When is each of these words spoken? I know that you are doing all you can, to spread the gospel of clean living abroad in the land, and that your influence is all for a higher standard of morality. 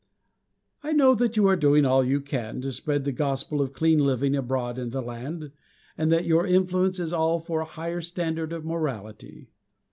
I 0.81 0.93
know 0.93 1.13
that 1.13 1.37
you 1.37 1.45
are 1.45 1.55
doing 1.55 1.85
all 1.85 2.03
you 2.03 2.21
can, 2.21 2.59
to 2.61 2.71
spread 2.71 3.03
the 3.03 3.11
gospel 3.11 3.61
of 3.61 3.71
clean 3.71 3.99
living 3.99 4.35
abroad 4.35 4.79
in 4.79 4.89
the 4.89 4.99
land, 4.99 5.51
and 5.95 6.11
that 6.11 6.25
your 6.25 6.47
influence 6.47 6.99
is 6.99 7.13
all 7.13 7.37
for 7.39 7.59
a 7.61 7.65
higher 7.65 8.01
standard 8.01 8.51
of 8.51 8.65
morality. 8.65 9.51